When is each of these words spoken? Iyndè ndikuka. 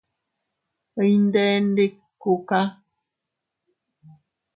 Iyndè 1.05 1.45
ndikuka. 1.71 2.59